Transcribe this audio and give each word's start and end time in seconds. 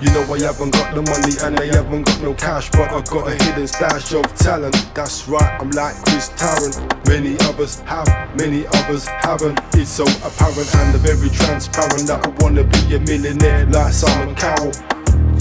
I 0.00 0.38
haven't 0.42 0.70
got 0.70 0.94
the 0.94 1.02
money 1.02 1.34
and 1.42 1.58
I 1.58 1.74
haven't 1.74 2.02
got 2.06 2.22
no 2.22 2.32
cash, 2.34 2.70
but 2.70 2.92
I 2.92 3.00
got 3.02 3.26
a 3.26 3.44
hidden 3.44 3.66
stash 3.66 4.12
of 4.12 4.22
talent. 4.36 4.76
That's 4.94 5.26
right, 5.26 5.58
I'm 5.60 5.70
like 5.70 5.96
Chris 6.04 6.28
Tarrant. 6.36 6.78
Many 7.08 7.36
others 7.48 7.80
have, 7.80 8.06
many 8.36 8.66
others 8.68 9.08
haven't. 9.08 9.58
It's 9.74 9.90
so 9.90 10.04
apparent 10.22 10.70
and 10.76 10.94
very 11.02 11.28
transparent 11.30 12.06
that 12.06 12.24
I 12.24 12.28
wanna 12.44 12.62
be 12.62 12.94
a 12.94 13.00
millionaire 13.00 13.66
like 13.66 13.92
Simon 13.92 14.36
Cowell. 14.36 14.70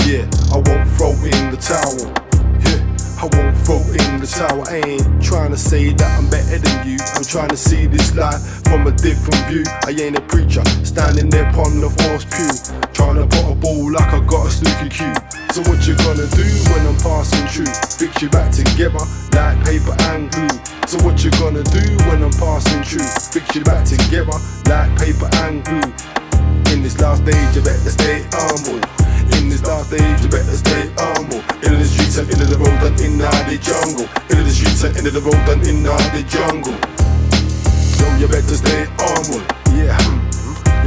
Yeah, 0.09 0.25
I 0.49 0.57
won't 0.65 0.89
throw 0.97 1.13
in 1.13 1.51
the 1.53 1.59
towel. 1.61 2.09
Yeah, 2.65 2.81
I 3.21 3.29
won't 3.37 3.57
throw 3.61 3.77
in 3.77 4.17
the 4.17 4.25
towel. 4.25 4.65
I 4.65 4.81
ain't 4.87 5.21
trying 5.21 5.51
to 5.51 5.57
say 5.57 5.93
that 5.93 6.17
I'm 6.17 6.29
better 6.29 6.57
than 6.57 6.87
you. 6.87 6.97
I'm 7.13 7.23
trying 7.23 7.49
to 7.49 7.57
see 7.57 7.85
this 7.85 8.15
life 8.15 8.63
from 8.63 8.87
a 8.87 8.91
different 8.91 9.37
view. 9.45 9.63
I 9.85 9.91
ain't 9.91 10.17
a 10.17 10.21
preacher 10.21 10.63
standing 10.83 11.29
there 11.29 11.51
you 18.21 18.29
back 18.29 18.51
together 18.51 19.03
like 19.37 19.57
paper 19.65 19.93
and 20.13 20.31
glue. 20.31 20.49
So 20.87 20.97
what 21.05 21.23
you 21.23 21.29
gonna 21.37 21.61
do 21.63 21.85
when 22.09 22.23
I'm 22.23 22.33
passing 22.33 22.81
through? 22.81 23.05
Fix 23.29 23.53
you 23.53 23.63
back 23.63 23.85
together 23.85 24.33
like 24.65 24.89
paper 24.97 25.29
and 25.45 25.63
glue. 25.63 25.91
In 26.73 26.81
this 26.81 26.99
last 26.99 27.21
age, 27.27 27.55
you 27.55 27.61
better 27.61 27.91
stay 27.93 28.25
humble. 28.33 28.81
In 29.37 29.49
this 29.49 29.61
last 29.63 29.93
age, 29.93 30.21
you 30.21 30.29
better 30.29 30.57
stay 30.57 30.89
humble. 30.97 31.43
Into 31.61 31.77
the 31.77 31.85
streets 31.85 32.17
and 32.17 32.29
into 32.29 32.45
the 32.45 32.57
road 32.57 32.81
and 32.81 32.99
in 33.01 33.17
the 33.17 33.57
jungle. 33.61 34.09
Into 34.29 34.43
the 34.43 34.53
streets 34.55 34.83
and 34.83 34.97
into 34.97 35.11
the 35.11 35.21
road 35.21 35.45
and 35.53 35.61
in 35.67 35.83
the 35.83 36.23
jungle. 36.25 36.77
Yo, 38.01 38.05
you 38.17 38.27
better 38.27 38.57
stay 38.57 38.87
humble. 38.97 39.43
Yeah. 39.77 39.97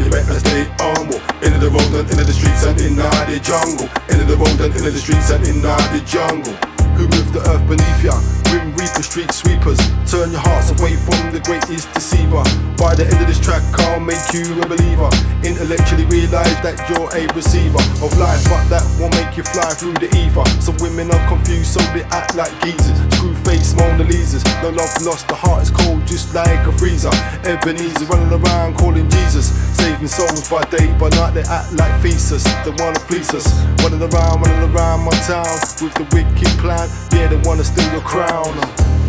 You 0.03 0.11
better 0.11 0.39
stay 0.41 0.67
humble. 0.83 1.21
Into 1.47 1.59
the 1.63 1.71
road 1.71 1.95
and 1.95 2.11
into 2.11 2.25
the 2.25 2.33
streets 2.33 2.65
and 2.67 2.81
in 2.81 2.97
the 2.97 3.39
jungle. 3.39 3.87
Into 4.11 4.25
the 4.25 4.37
road 4.37 4.59
and 4.59 4.75
into 4.75 4.91
the 4.91 4.99
streets 4.99 5.31
and 5.31 5.47
in 5.47 5.63
the 5.63 6.03
jungle. 6.07 6.80
Who 7.01 7.09
moved 7.17 7.33
the 7.33 7.41
earth 7.49 7.65
beneath 7.65 8.05
ya? 8.05 8.13
Grim 8.53 8.77
Reaper, 8.77 9.01
street 9.01 9.33
sweepers. 9.33 9.81
Turn 10.05 10.37
your 10.37 10.45
hearts 10.45 10.69
away 10.69 11.01
from 11.01 11.33
the 11.33 11.41
greatest 11.41 11.89
deceiver. 11.97 12.45
By 12.77 12.93
the 12.93 13.09
end 13.09 13.17
of 13.17 13.25
this 13.25 13.41
track, 13.41 13.65
I'll 13.89 14.05
make 14.05 14.21
you 14.37 14.45
a 14.61 14.69
believer. 14.69 15.09
Intellectually 15.41 16.05
realize 16.13 16.61
that 16.61 16.77
you're 16.93 17.09
a 17.17 17.25
receiver 17.33 17.81
of 18.05 18.13
life, 18.21 18.45
but 18.53 18.69
that 18.69 18.85
won't 19.01 19.17
make 19.17 19.33
you 19.33 19.49
fly 19.49 19.73
through 19.73 19.97
the 19.97 20.13
ether. 20.13 20.45
Some 20.61 20.77
women 20.85 21.09
are 21.09 21.25
confused, 21.25 21.73
so 21.73 21.81
they 21.97 22.05
act 22.13 22.37
like 22.37 22.53
geezers. 22.61 23.01
Screw 23.17 23.33
face 23.45 23.75
Mona 23.75 24.05
Lisas. 24.05 24.45
No 24.63 24.71
love 24.71 24.91
lost, 25.03 25.29
the 25.29 25.35
heart 25.35 25.63
is 25.63 25.71
cold, 25.71 26.07
just 26.07 26.35
like 26.35 26.67
a 26.67 26.73
freezer. 26.73 27.11
Ebenezer 27.45 28.07
running 28.07 28.33
around 28.33 28.77
calling 28.77 29.09
Jesus. 29.11 29.51
Saving 29.77 30.09
souls 30.09 30.49
by 30.49 30.63
day, 30.71 30.93
by 30.99 31.09
night 31.11 31.35
they 31.35 31.45
act 31.45 31.73
like 31.75 31.93
thesis. 32.03 32.45
They 32.65 32.73
wanna 32.79 33.01
fleece 33.01 33.33
us. 33.35 33.47
Running 33.83 34.03
around, 34.03 34.43
running 34.43 34.75
around 34.75 35.05
my 35.05 35.17
town 35.27 35.49
with 35.81 35.95
the 35.95 36.07
wicked 36.13 36.53
plan. 36.59 36.89
Yeah, 37.13 37.29
they 37.29 37.41
wanna 37.49 37.65
steal 37.65 37.91
your 37.93 38.03
crown. 38.03 38.53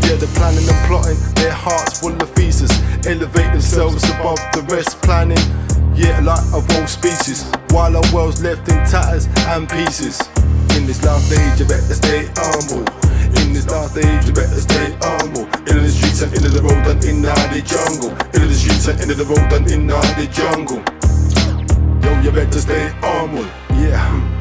Yeah, 0.08 0.16
they're 0.18 0.36
planning 0.36 0.68
and 0.68 0.82
plotting, 0.88 1.20
their 1.36 1.54
hearts 1.54 2.00
full 2.00 2.14
of 2.14 2.30
feces. 2.32 2.72
Elevate 3.06 3.52
themselves 3.52 4.04
above 4.10 4.40
the 4.54 4.62
rest, 4.70 5.02
planning. 5.02 5.42
Yeah, 5.96 6.20
like 6.22 6.44
of 6.54 6.64
all 6.76 6.88
species. 6.88 7.46
While 7.72 7.96
our 7.98 8.14
world's 8.14 8.42
left 8.42 8.68
in 8.70 8.78
tatters 8.90 9.28
and 9.54 9.70
pieces. 9.70 10.20
In 10.76 10.88
this 10.88 11.04
last 11.04 11.32
age, 11.32 11.60
you 11.60 11.66
better 11.66 11.94
stay 11.94 12.30
humble. 12.36 13.01
In 13.40 13.54
this 13.54 13.66
dark 13.66 13.92
stage, 13.92 14.26
you 14.26 14.34
better 14.34 14.60
stay 14.60 14.96
humble. 15.02 15.46
Into 15.68 15.82
the 15.82 15.90
streets 15.90 16.22
and 16.22 16.34
into 16.34 16.50
the 16.50 16.62
road 16.62 16.88
and 16.88 17.04
in 17.06 17.22
the 17.22 17.62
jungle. 17.66 18.12
Into 18.34 18.48
the 18.48 18.54
streets 18.54 18.88
and 18.88 19.00
into 19.02 19.16
the 19.16 19.26
road 19.26 19.54
and 19.54 19.72
in 19.72 19.88
the 19.88 20.28
jungle. 20.32 20.82
Yo, 22.04 22.22
you 22.22 22.32
better 22.32 22.60
stay 22.60 22.90
humble. 23.02 23.46
Yeah. 23.80 24.41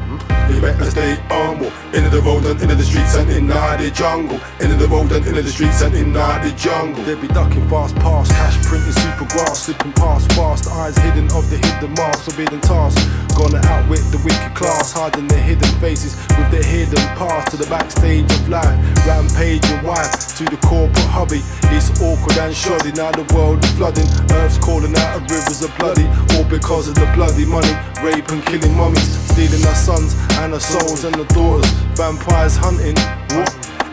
Better 0.61 0.91
stay 0.91 1.15
humble. 1.27 1.71
Into 1.91 2.09
the 2.09 2.21
road 2.21 2.45
and 2.45 2.61
into 2.61 2.75
the 2.75 2.83
streets 2.83 3.15
and 3.15 3.29
in 3.31 3.47
the 3.47 3.91
jungle. 3.93 4.39
Into 4.61 4.77
the 4.77 4.87
road 4.87 5.11
and 5.11 5.25
into 5.25 5.41
the 5.41 5.49
streets 5.49 5.81
and 5.81 5.93
in 5.95 6.13
the 6.13 6.53
jungle. 6.55 7.03
They 7.03 7.15
be 7.15 7.27
ducking 7.27 7.67
fast 7.67 7.95
past, 7.95 8.31
cash 8.31 8.63
printing 8.63 8.93
super 8.93 9.25
grass, 9.25 9.65
slipping 9.65 9.91
past 9.93 10.31
fast, 10.33 10.67
eyes 10.69 10.95
hidden 10.97 11.25
of 11.33 11.49
the 11.49 11.57
hidden 11.57 11.93
mask, 11.95 12.29
forbidden 12.29 12.61
task. 12.61 12.95
Gonna 13.35 13.61
outwit 13.73 14.05
the 14.13 14.21
wicked 14.23 14.53
class, 14.53 14.93
hiding 14.93 15.27
their 15.27 15.41
hidden 15.41 15.71
faces 15.81 16.15
with 16.37 16.51
their 16.51 16.63
hidden 16.63 17.01
past 17.17 17.49
to 17.51 17.57
the 17.57 17.65
backstage 17.65 18.29
of 18.31 18.49
life. 18.49 18.77
Rampage 19.07 19.65
and 19.65 19.81
wife 19.85 20.00
to 20.45 20.55
the 20.55 20.61
corporate 20.65 21.11
hobby. 21.11 21.41
It's 21.75 21.89
awkward 22.01 22.37
and 22.37 22.55
shoddy. 22.55 22.91
Now 22.91 23.11
the 23.11 23.25
world 23.33 23.63
is 23.63 23.71
flooding, 23.77 24.07
earth's 24.41 24.57
calling 24.57 24.95
out 24.95 25.17
of 25.17 25.29
rivers 25.29 25.61
of 25.61 25.71
bloody, 25.77 26.05
all 26.33 26.45
because 26.45 26.87
of 26.87 26.95
the 26.95 27.05
bloody 27.13 27.45
money, 27.45 27.73
rape 28.01 28.29
and 28.29 28.43
killing 28.45 28.75
mummies, 28.75 29.05
stealing 29.29 29.61
our 29.65 29.75
sons 29.75 30.15
and 30.41 30.53
our 30.53 30.59
souls 30.59 31.03
and 31.03 31.15
our 31.15 31.29
daughters. 31.33 31.69
Vampires 31.93 32.55
hunting, 32.57 32.97
what? 33.37 33.49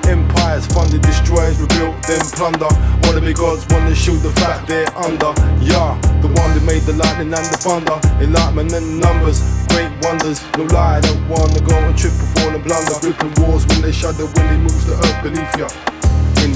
Empires 0.08 0.64
funded, 0.72 1.02
destroyed, 1.02 1.52
rebuilt, 1.60 2.00
then 2.08 2.24
plunder. 2.32 2.70
Wanna 3.04 3.20
be 3.20 3.34
gods, 3.34 3.66
wanna 3.68 3.94
shoot 3.94 4.20
the 4.24 4.32
fact 4.40 4.66
they're 4.66 4.88
under. 4.96 5.36
Yeah, 5.60 6.00
the 6.24 6.32
one 6.32 6.50
that 6.56 6.64
made 6.64 6.82
the 6.88 6.94
lightning 6.94 7.34
and 7.34 7.44
the 7.44 7.58
thunder. 7.60 8.00
Enlightenment 8.24 8.72
and 8.72 9.00
numbers, 9.00 9.44
great 9.68 9.92
wonders. 10.00 10.40
No 10.56 10.64
lie, 10.72 10.96
I 10.96 11.00
don't 11.00 11.28
wanna 11.28 11.60
go 11.60 11.76
and 11.76 11.96
trip 11.98 12.16
and 12.16 12.28
fall 12.40 12.52
and 12.56 12.64
blunder. 12.64 12.96
Ripping 13.04 13.34
wars 13.44 13.66
when 13.66 13.82
they 13.82 13.92
shudder, 13.92 14.24
when 14.24 14.46
they 14.48 14.56
moves 14.56 14.86
the 14.86 14.96
earth 14.96 15.22
beneath 15.22 15.56
ya. 15.58 15.68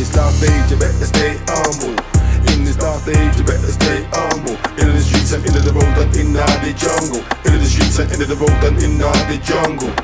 In 0.03 0.09
this 0.09 0.17
last 0.17 0.43
age, 0.43 0.67
you 0.67 0.77
better 0.79 1.07
stay 1.07 1.39
humble. 1.47 1.95
In 2.51 2.65
this 2.65 2.77
last 2.83 3.07
age, 3.07 3.39
you 3.39 3.45
better 3.47 3.71
stay 3.71 4.03
humble. 4.11 4.59
Into 4.75 4.91
the 4.91 5.01
streets 5.01 5.31
and 5.31 5.47
into 5.47 5.61
the 5.61 5.71
road 5.71 5.95
and 5.95 6.11
in 6.19 6.33
the 6.33 6.75
jungle. 6.75 7.23
Into 7.47 7.59
the 7.63 7.71
streets 7.71 8.01
and 8.01 8.11
into 8.11 8.27
the 8.27 8.35
road 8.35 8.51
and 8.67 8.83
in 8.83 8.99
the 8.99 9.39
jungle. 9.47 9.95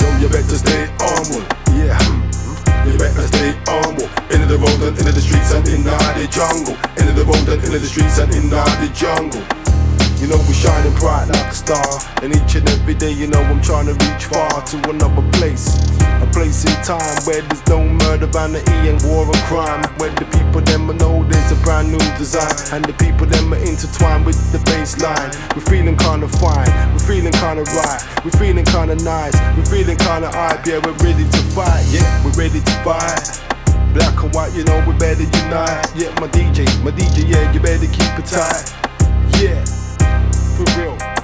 Yo, 0.00 0.08
you 0.24 0.28
better 0.32 0.56
stay 0.56 0.88
humble. 1.04 1.44
Yeah. 1.76 2.00
You 2.88 2.96
better 2.96 3.28
stay 3.28 3.52
humble. 3.68 4.08
Into 4.32 4.48
the 4.48 4.56
road 4.56 4.80
and 4.80 4.96
into 4.96 5.12
the 5.12 5.20
streets 5.20 5.52
and 5.52 5.68
in 5.68 5.84
the 5.84 6.24
jungle. 6.32 6.72
Into 6.96 7.12
the 7.12 7.28
road 7.28 7.44
and 7.44 7.60
into 7.60 7.78
the 7.78 7.92
streets 7.92 8.16
and 8.16 8.32
in 8.32 8.48
the 8.48 8.88
jungle. 8.96 9.67
You 10.18 10.26
know 10.26 10.36
we're 10.50 10.52
shining 10.52 10.94
bright 10.98 11.30
like 11.30 11.46
a 11.46 11.54
star. 11.54 11.86
And 12.22 12.34
each 12.34 12.56
and 12.56 12.68
every 12.70 12.94
day 12.94 13.12
you 13.12 13.28
know 13.28 13.38
I'm 13.38 13.62
trying 13.62 13.86
to 13.86 13.94
reach 13.94 14.24
far 14.26 14.50
to 14.50 14.76
another 14.90 15.22
place. 15.38 15.78
A 16.18 16.26
place 16.34 16.66
in 16.66 16.74
time 16.82 17.22
where 17.22 17.40
there's 17.42 17.64
no 17.68 17.86
murder, 17.86 18.26
vanity 18.26 18.90
and 18.90 18.98
war 19.06 19.24
and 19.24 19.42
crime. 19.46 19.82
Where 19.98 20.10
the 20.10 20.26
people 20.26 20.60
them 20.60 20.90
know 20.98 21.22
there's 21.30 21.52
a 21.52 21.56
brand 21.62 21.92
new 21.92 22.02
design. 22.18 22.50
And 22.74 22.84
the 22.84 22.94
people 22.94 23.26
them 23.26 23.54
are 23.54 23.62
intertwined 23.62 24.26
with 24.26 24.38
the 24.50 24.58
baseline. 24.66 25.30
We're 25.54 25.62
feeling 25.70 25.96
kinda 25.96 26.26
fine, 26.26 26.66
we're 26.90 27.06
feeling 27.06 27.32
kinda 27.38 27.62
right. 27.78 28.02
We're 28.24 28.34
feeling 28.34 28.64
kinda 28.64 28.96
nice, 29.06 29.38
we're 29.56 29.70
feeling 29.70 29.98
kinda 29.98 30.34
hype. 30.34 30.66
Yeah 30.66 30.82
we're 30.82 30.98
ready 30.98 31.30
to 31.30 31.42
fight, 31.54 31.86
yeah 31.94 32.02
we're 32.24 32.34
ready 32.34 32.58
to 32.58 32.74
fight. 32.82 33.22
Black 33.94 34.20
and 34.20 34.34
white, 34.34 34.52
you 34.52 34.64
know 34.64 34.82
we 34.82 34.94
better 34.98 35.22
unite. 35.22 35.86
Yeah, 35.94 36.10
my 36.18 36.26
DJ, 36.26 36.66
my 36.82 36.90
DJ, 36.90 37.22
yeah, 37.22 37.52
you 37.52 37.60
better 37.60 37.86
keep 37.86 38.18
it 38.18 38.26
tight. 38.26 38.74
Yeah, 39.38 39.62
for 40.58 40.64
real. 40.80 41.17